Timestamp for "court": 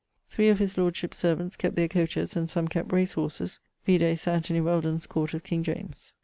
5.05-5.35